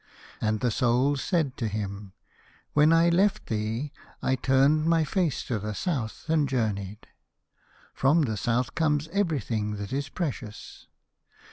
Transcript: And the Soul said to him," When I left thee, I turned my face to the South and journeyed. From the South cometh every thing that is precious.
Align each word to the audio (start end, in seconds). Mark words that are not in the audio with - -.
And 0.41 0.61
the 0.61 0.71
Soul 0.71 1.15
said 1.15 1.57
to 1.57 1.67
him," 1.67 2.13
When 2.73 2.91
I 2.91 3.09
left 3.09 3.45
thee, 3.45 3.91
I 4.19 4.33
turned 4.35 4.87
my 4.87 5.03
face 5.03 5.43
to 5.43 5.59
the 5.59 5.75
South 5.75 6.27
and 6.27 6.49
journeyed. 6.49 7.05
From 7.93 8.23
the 8.23 8.35
South 8.35 8.73
cometh 8.73 9.09
every 9.11 9.39
thing 9.39 9.75
that 9.75 9.93
is 9.93 10.09
precious. 10.09 10.87